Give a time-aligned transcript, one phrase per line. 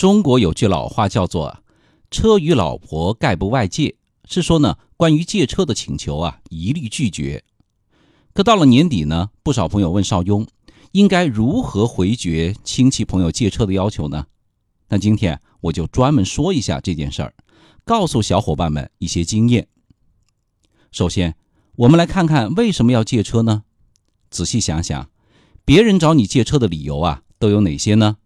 [0.00, 1.62] 中国有句老话叫做
[2.10, 7.44] “车与老婆概不外借”，是说呢，关于借车的请求啊，一律拒绝。
[8.32, 10.46] 可到了年底呢，不少朋友问邵雍，
[10.92, 14.24] 应该如何回绝亲戚朋友借车的要求呢？
[14.88, 17.34] 那今天我就专门说一下这件事儿，
[17.84, 19.68] 告诉小伙伴们一些经验。
[20.92, 21.36] 首先，
[21.76, 23.64] 我们来看看为什么要借车呢？
[24.30, 25.10] 仔细想想，
[25.66, 28.16] 别人找你借车的理由啊，都有哪些呢？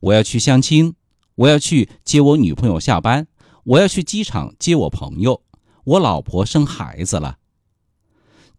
[0.00, 0.94] 我要去相亲，
[1.34, 3.26] 我要去接我女朋友下班，
[3.64, 5.42] 我要去机场接我朋友，
[5.84, 7.36] 我老婆生孩子了。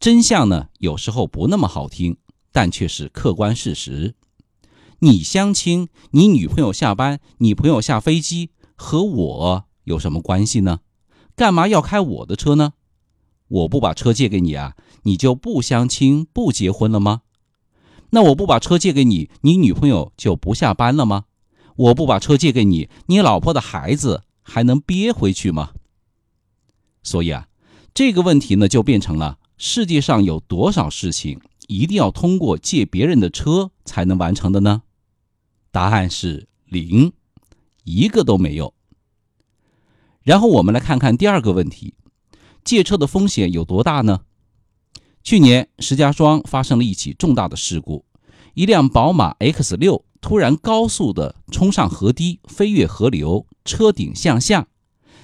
[0.00, 2.16] 真相呢，有时候不那么好听，
[2.50, 4.16] 但却是客观事实。
[4.98, 10.80] 你相亲，你女朋友下班，你朋友下飞机，和我有什么关系呢？
[11.36, 12.72] 干嘛要开我的车呢？
[13.46, 17.22] 我不把车借给你啊，你就不相亲不结婚了吗？
[18.10, 21.26] 那我不把车借给你，你女朋友就不下班了吗？
[21.78, 25.70] 我不把车借给你，你老婆的孩子还能憋回去吗？
[27.04, 27.46] 所以啊，
[27.94, 34.82] 这个问题呢，就变成了世界上有多少事情一定要通过借别人的车才能完成的呢？
[35.70, 37.12] 答案是零，
[37.84, 38.74] 一个都没有。
[40.24, 41.94] 然后我们来看看第二个问题：
[42.64, 44.22] 借车的风险有多大呢？
[45.22, 48.04] 去年石家庄发生了一起重大的事故，
[48.54, 50.04] 一辆宝马 X 六。
[50.20, 54.68] 突然高速的冲上河堤，飞越河流，车顶向下，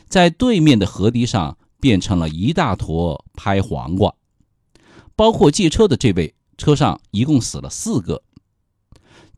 [0.09, 4.13] 在对面的河堤上变成了一大坨拍黄瓜。
[5.15, 8.25] 包括借车的这位，车上一共死了四个。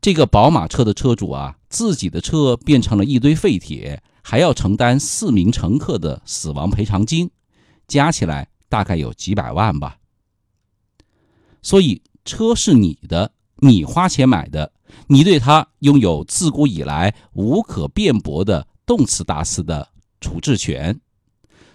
[0.01, 7.29] 这个宝马车的车主啊，自己的车变成了一堆废铁，还要承担四名乘客的死亡赔偿金，
[7.87, 9.99] 加起来大概有几百万吧。
[11.61, 14.73] 所以车是你的，你花钱买的。
[15.07, 19.89] 你对他拥有自古以来无可辩驳的动词大词的
[20.21, 20.99] 处置权，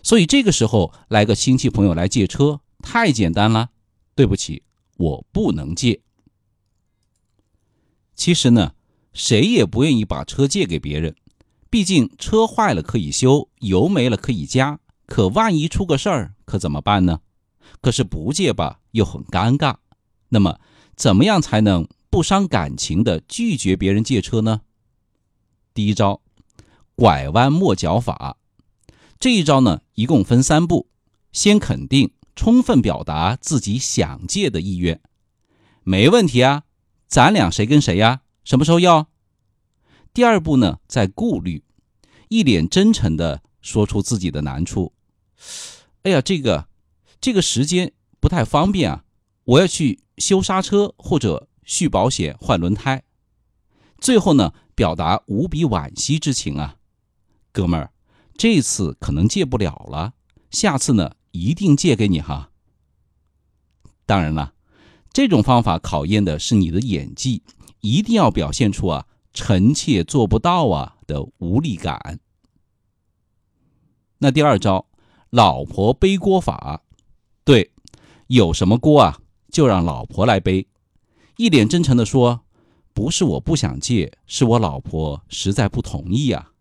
[0.02, 3.70] 所以这个时候来个亲戚朋友来借车，太简单了。
[4.14, 4.62] 对不起，
[4.96, 6.00] 我不能借。
[8.14, 8.72] 其实呢，
[9.12, 11.16] 谁也不愿意把车借给别人，
[11.70, 17.20] 毕竟车坏了可以修，油没了可以加，可万一出个事儿，可怎么办呢？
[17.80, 19.76] 可是不借吧，又很尴尬。
[20.28, 20.60] 那么，
[20.96, 21.88] 怎么样才能？
[22.10, 24.60] 不伤感情的拒绝别人借车呢？
[25.72, 26.20] 第一招，
[26.94, 28.36] 拐弯抹角法。
[29.18, 30.90] 这一招呢，一共分三步：
[31.32, 35.00] 先肯定，充分表达自己想借的意愿，
[35.84, 36.64] 没问题啊，
[37.08, 38.20] 咱俩谁跟谁呀？
[38.44, 39.08] 什么时候要？
[40.12, 41.64] 第二步呢，再顾虑，
[42.28, 44.92] 一脸真诚的说出自己的难处。
[46.02, 46.68] 哎呀，这个，
[47.22, 49.04] 这个时间不太方便啊，
[49.44, 51.48] 我要去修刹车或者。
[51.64, 53.04] 续保险、换轮胎，
[53.98, 56.76] 最后呢，表达无比惋惜之情啊，
[57.52, 57.92] 哥们儿，
[58.36, 60.14] 这次可能借不了了，
[60.50, 62.50] 下次呢，一定借给你哈。
[64.04, 64.54] 当然了，
[65.12, 67.44] 这种方法考验的是你的演技，
[67.80, 72.18] 一定要表现出啊“臣妾做不到啊”的无力感。
[74.18, 74.88] 那第二招，
[75.30, 76.82] 老婆背锅法，
[77.44, 77.70] 对，
[78.26, 79.20] 有什么锅啊，
[79.52, 80.66] 就让老婆来背。
[81.36, 82.40] 一脸真诚地说
[82.92, 86.52] ：“不是我不想借，是我老婆实在不同意啊。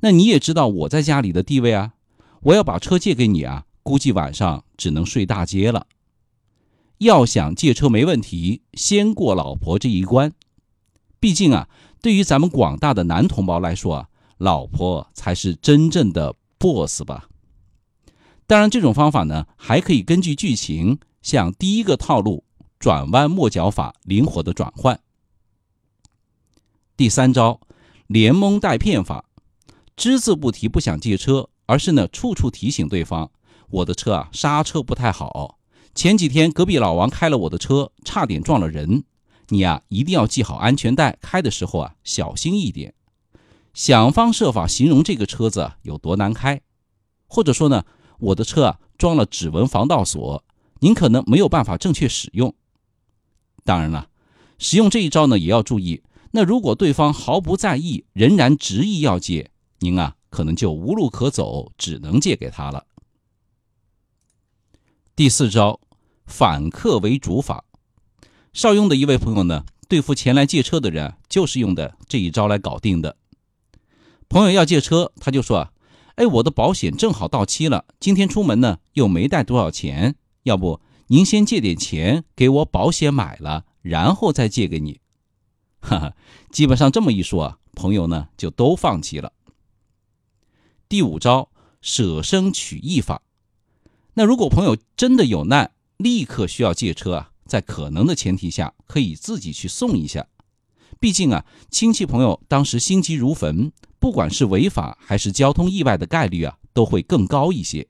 [0.00, 1.94] 那你也知道我在家里的地位啊，
[2.42, 5.86] 我要把车借给你啊，估计晚上只能睡大街了。
[6.98, 10.32] 要想借车没问题，先过老婆这一关。
[11.18, 11.68] 毕竟啊，
[12.00, 14.08] 对于咱们广大的男同胞来说啊，
[14.38, 17.28] 老婆才是真正的 boss 吧。
[18.46, 22.44] 当然，这种方法呢，还可以根据剧情，像第一个套路。”
[22.78, 25.00] 转弯抹角法，灵活的转换。
[26.94, 27.58] 第三招，
[28.06, 29.24] 连蒙带骗法，
[29.96, 33.30] 只字不提不想借车，而是呢处处提醒对方：
[33.70, 35.58] 我的车啊刹车不太好，
[35.94, 39.04] 前几天隔壁老王开了我的车，差点撞了人。
[39.48, 42.92] 你呀一定要系好安全带，开的时候啊小心一点。
[43.72, 46.60] 想方设法形容这个车子有多难开，
[47.26, 47.84] 或者说呢
[48.18, 50.44] 我的车啊装了指纹防盗锁，
[50.80, 52.54] 您可能没有办法正确使用。
[53.64, 54.08] 当然了，
[54.58, 56.02] 使用这一招呢也要注意。
[56.32, 62.84] 那如果对方毫不在意，仍然执意要借，您啊可能就无路可走，只能借给他了。
[65.14, 65.80] 第四招，
[66.26, 67.64] 反客为主法。
[68.52, 73.16] 邵雍的一位朋友呢，对付前来借车的人，就是用的这一招来搞定的。
[74.28, 75.72] 朋友要借车，他就说
[76.16, 80.16] ：“哎，我的保险正好到期了，今天出门呢又没带多少钱，
[80.46, 84.98] 要不？”您先借点钱给我保险买了，然后再借给你。
[85.78, 86.16] 哈哈，
[86.50, 89.32] 基本上这么一说啊，朋友呢就都放弃了。
[90.88, 91.48] 第五招，
[91.80, 93.22] 舍生取义法。
[94.14, 100.26] 那如果朋友真的有难，立刻需要借车啊，在可能的前提下，可以自己去送一下。
[100.98, 103.70] 毕竟啊，亲戚朋友当时心急如焚，
[104.00, 107.86] 不管是违法还是交通意外的概率啊，都会更高一些。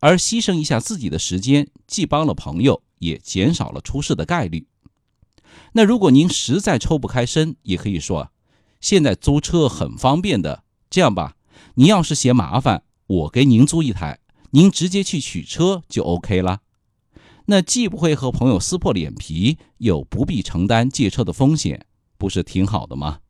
[0.00, 4.66] 而牺牲一下自己的时间，既帮了朋友，也减少了出事的概率。
[5.72, 8.30] 那如果您实在抽不开身，也可以说，
[8.80, 10.64] 现在租车很方便的。
[10.88, 11.36] 这样吧，
[11.74, 16.62] 您要是嫌麻烦，我给您租一台，您直接去取车就 OK 了。
[17.46, 21.86] 那既不会和朋友撕破脸皮，又不必承担借车的风险，
[22.16, 23.20] 不是挺好的吗？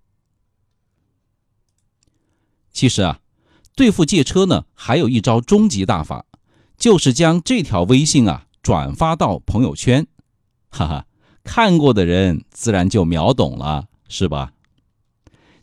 [2.73, 3.21] 其实啊，
[3.75, 6.27] 对付借车呢，还有一招终极大法，
[6.79, 10.07] 就是将这条微信啊转发到朋友圈，
[10.71, 11.05] 哈哈。
[11.45, 14.53] 看过的人自然就秒懂了，是吧？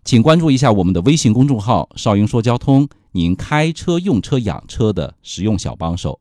[0.03, 6.19] 请关注一下我们的微信公众号“少英说交通”，您开车、用车、养车的实用小帮手。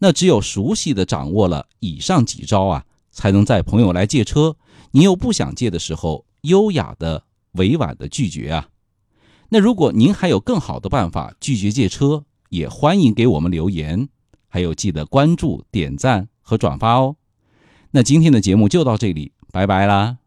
[0.00, 4.56] 那只有熟悉的掌握了以上几招啊，才能在朋友来借车，
[4.90, 8.68] 您又不想借的时候，优雅的、委婉的拒绝啊。
[9.48, 14.08] 那如果您还有更好的办法拒绝借车，也欢迎给我们留言，
[14.50, 17.16] 还有记得关注、点赞和转发哦。
[17.92, 20.19] 那今天的节目就到这里，拜拜啦。